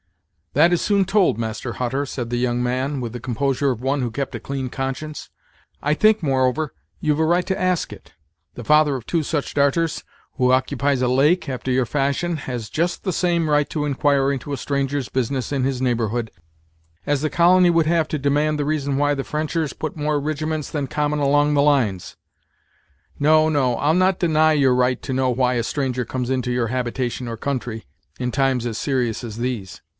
[0.53, 4.01] "That is soon told, Master Hutter," said the young man, with the composure of one
[4.01, 5.29] who kept a clean conscience.
[5.81, 8.13] "I think, moreover, you've a right to ask it.
[8.55, 10.03] The father of two such darters,
[10.33, 14.51] who occupies a lake, after your fashion, has just the same right to inquire into
[14.51, 16.31] a stranger's business in his neighborhood,
[17.05, 20.69] as the colony would have to demand the reason why the Frenchers put more rijiments
[20.69, 22.17] than common along the lines.
[23.19, 26.67] No, no, I'll not deny your right to know why a stranger comes into your
[26.67, 27.85] habitation or country,
[28.19, 29.81] in times as serious as these."